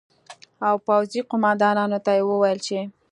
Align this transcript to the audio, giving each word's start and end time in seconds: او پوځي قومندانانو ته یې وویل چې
او 0.67 0.75
پوځي 0.87 1.21
قومندانانو 1.29 1.99
ته 2.05 2.11
یې 2.17 2.23
وویل 2.25 2.59
چې 2.67 2.79